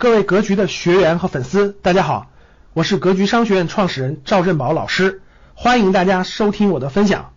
[0.00, 2.30] 各位格局的学员和粉丝，大家好，
[2.72, 5.22] 我是格局商学院创始人赵振宝老师，
[5.56, 7.32] 欢迎大家收听我的分享。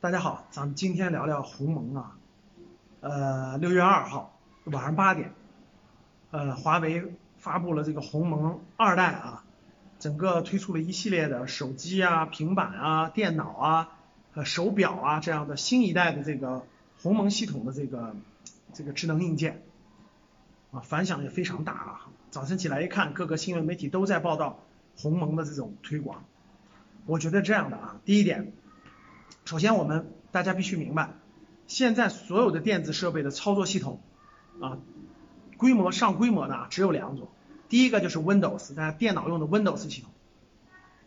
[0.00, 2.16] 大家好，咱们今天聊聊鸿蒙啊，
[3.00, 5.34] 呃，六月二号晚上八点，
[6.30, 7.04] 呃，华为
[7.36, 9.44] 发布了这个鸿蒙二代啊，
[9.98, 13.88] 整个推出了一系列的手机啊、平板啊、电脑啊、
[14.32, 16.64] 呃手表啊这样的新一代的这个
[17.02, 18.16] 鸿蒙系统的这个
[18.72, 19.65] 这个智能硬件。
[20.76, 22.06] 啊，反响也非常大啊！
[22.30, 24.60] 早晨起来一看，各个新闻媒体都在报道
[24.94, 26.24] 鸿蒙的这种推广。
[27.06, 28.52] 我觉得这样的啊，第一点，
[29.46, 31.14] 首先我们大家必须明白，
[31.66, 34.02] 现在所有的电子设备的操作系统
[34.60, 34.76] 啊，
[35.56, 37.28] 规模上规模的只有两种，
[37.70, 40.10] 第一个就是 Windows，大家电脑用的 Windows 系统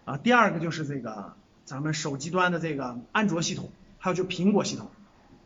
[0.06, 4.90] 啊，第二个就是这个咱们手机端的这个安卓系统，还有就苹果系统。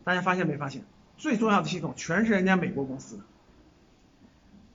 [0.05, 0.86] 大家发现没发现，
[1.17, 3.23] 最重要的系统全是人家美国公司的。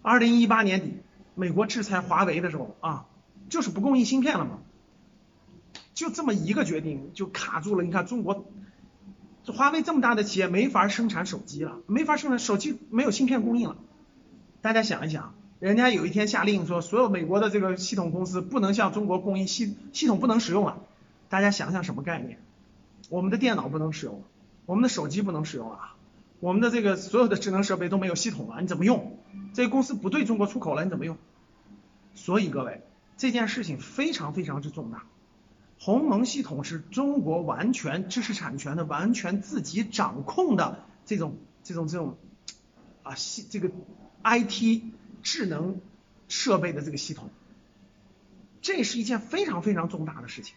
[0.08, 0.94] 二零一八年底，
[1.34, 3.04] 美国制裁华为的时候啊，
[3.50, 4.60] 就是不供应芯片了嘛，
[5.92, 7.84] 就这么一个决定就卡住了。
[7.84, 8.46] 你看中国，
[9.44, 13.76] 这华为这么大的企业没法生产手机了，没法生产手机没有芯片供应了。
[14.62, 20.78] 大家想一想，人家有一天下令说，所有美国的这个系统公司不能向中国供应系系统不能使用了。
[21.28, 22.38] 大家想想什么概念？
[23.10, 24.22] 我们的电脑不能使用了，
[24.64, 25.78] 我们的手机不能使用了。
[26.40, 29.18] 我们的这个所有的智能设备都没有系统了，你怎么用？
[29.58, 31.18] 这公司不对中国出口了，你怎么用？
[32.14, 32.82] 所以各位，
[33.16, 35.02] 这件事情非常非常之重大。
[35.80, 42.16] 鸿蒙系统是中国完全知识产权的、完全自己掌控的这种这种这种
[43.02, 43.72] 啊系这个
[44.22, 44.84] IT
[45.24, 45.80] 智能
[46.28, 47.28] 设备的这个系统，
[48.62, 50.54] 这是一件非常非常重大的事情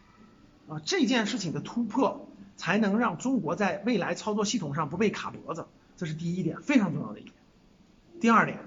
[0.67, 0.79] 啊！
[0.85, 2.27] 这件事情的突破。
[2.55, 5.65] 才能让中国在未来操作系统上不被卡脖子，
[5.97, 7.33] 这是第一点，非常重要的一点。
[8.19, 8.59] 第二点，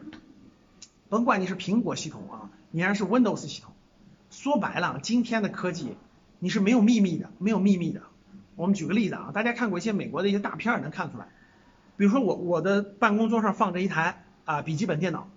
[1.14, 3.72] 甭管你是苹果系统啊，你还是 Windows 系统，
[4.32, 5.96] 说白了，今天的科技
[6.40, 8.02] 你是没有秘密的，没有秘密的。
[8.56, 11.28] 我们举个例子啊，大家看过一些美国的一些大片能看出来，
[11.96, 15.28] 比如说我我的办公桌上放着一台啊笔记本电脑，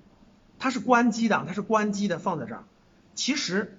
[0.57, 2.63] 它是关机的，它是关机的放在这儿，
[3.13, 3.77] 其实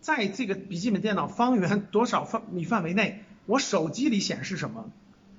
[0.00, 3.24] 在这个笔记本电脑方圆多少范米范围内。
[3.46, 4.88] 我手机里显示什么，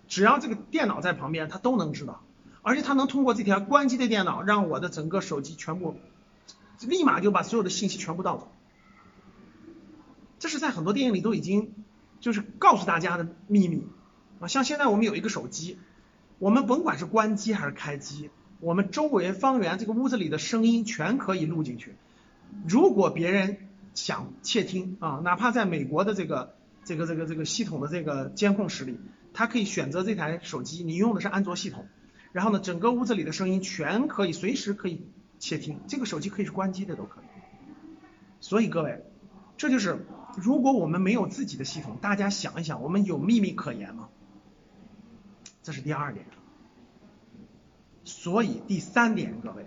[0.10, 2.22] 只要这个电脑在旁边，它都能知道，
[2.62, 5.96] 而且它能通过这条关机的电脑，让我的整个手机全部
[6.82, 8.52] 立马就把所有的信息全部盗走。
[10.40, 11.74] 这是在很多电影里都已经
[12.20, 13.88] 就是告诉大家的秘密
[14.40, 14.48] 啊。
[14.48, 15.78] 像现在我们有一个手机，
[16.40, 18.30] 我们甭管是关机还是开机，
[18.60, 21.96] 我们周围方圆这个屋子里的声音全可以录进去。
[22.68, 23.58] 如果别人
[23.94, 26.56] 想窃听啊，哪怕在美国的这个。
[26.84, 28.98] 这个这个这个系统的这个监控室里，
[29.34, 31.86] 他可以选择这台手机，你用的是安卓系统，
[32.32, 35.06] 然后呢，整个屋子里的声音全可以随时可以
[35.40, 37.26] 窃听，这个手机可以是关机的都可以。
[38.40, 39.04] 所以各位，
[39.58, 40.06] 这就是
[40.36, 44.10] 如果我们没有自己的系统，大家想一想，我们有秘密可言吗？
[45.64, 46.26] 这是第二点。
[48.04, 49.66] 所以第三点，各位，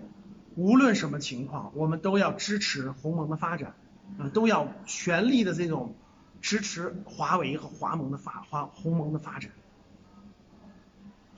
[0.55, 3.75] 无论什么情况，我们都要支持鸿蒙的发展，
[4.17, 5.95] 啊，都要全力的这种。
[6.41, 9.49] 支持华为和华盟的发华鸿蒙的发展，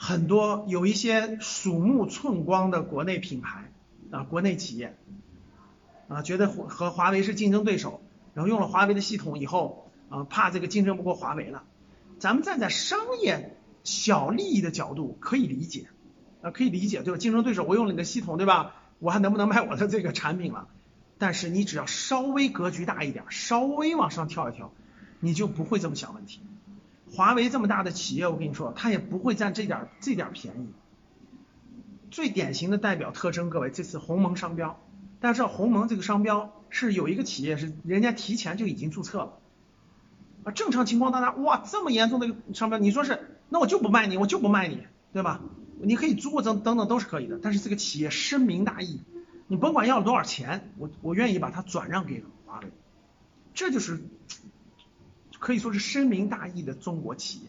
[0.08, 3.70] 很多有一些鼠目寸光的国内品牌
[4.10, 4.96] 啊，国内企业
[6.08, 8.00] 啊，觉得和华为是竞争对手，
[8.34, 11.66] 然后用了华为的系统以后啊，怕这个竞争不过华为了。
[12.20, 15.90] 咱们站在商业小利益的角度可以理解
[16.42, 17.20] 啊，可以理解，对吧？
[17.20, 18.76] 竞争对手我用了你的系统，对吧？
[19.00, 20.70] 我还能不能卖我的这个产品了？
[21.18, 24.72] 但是你只要稍微格局大一点，稍微往上跳一跳。
[25.20, 26.40] 你就不会这么想问题。
[27.12, 30.68] 华为这么大的企业，我跟你说，它也不会占这点这点便宜。
[32.12, 34.80] 最典型的代表特征，各位，这次鸿蒙商标，
[35.20, 39.40] 大家知道鸿蒙这个商标是有一个企业是人家提前就已经注册了。
[40.44, 45.42] 啊，正常情况当中，哇，这么严重的个商标，你说是，那我就不卖你，我就不卖你，对吧？
[45.82, 47.40] 你可以租等等等都是可以的。
[47.42, 49.02] 但是这个企业深明大义，
[49.48, 52.68] 你甭管要了多少钱，我我愿意把它转让给华为，
[53.54, 54.02] 这就是。
[55.48, 57.46] 可以说是深明大义的中国企业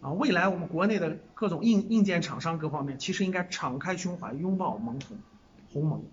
[0.00, 0.12] 啊！
[0.12, 5.18] 未来我们国内的各种硬硬件厂商各方面，其实应该敞开胸怀拥抱蒙宏
[5.72, 6.04] 鸿蒙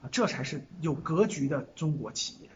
[0.00, 2.50] 啊，这才是有格局的中国企业。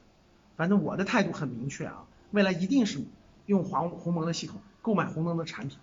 [0.55, 3.03] 反正我的态度很明确啊，未来一定是
[3.47, 5.77] 用黄鸿蒙的系统购买鸿蒙的产品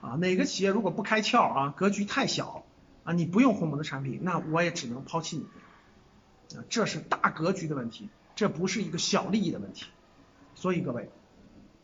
[0.00, 0.10] 啊。
[0.10, 2.64] 哪个企业如果不开窍啊，格局太小
[3.02, 6.62] 啊，你不用鸿蒙的产品，那我也只能抛弃你啊。
[6.68, 9.86] 这是大格局的问题，这不是一个小利益的问题。
[10.62, 11.10] 所以各位，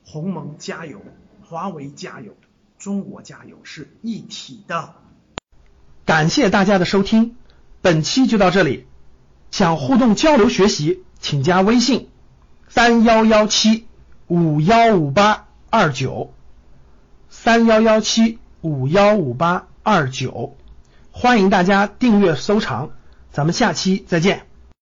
[0.05, 1.03] 鸿蒙加油，
[1.45, 2.37] 华为加油，
[2.79, 4.95] 中国加油是一体的。
[6.05, 7.35] 感谢大家的收听。
[7.83, 8.87] 本期就到这里，
[9.51, 12.09] 想互动交流学习，请加微信
[12.69, 13.89] 三幺幺七
[14.29, 16.33] 五幺五八二九
[17.29, 20.57] 三幺幺七五幺五八二九，
[21.11, 22.93] 欢迎大家订阅收藏，
[23.33, 24.48] 咱们下期再见。